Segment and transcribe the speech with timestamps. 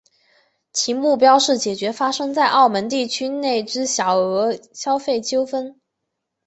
[0.73, 5.79] 其目标是解决发生在澳门地区内之小额消费纠纷。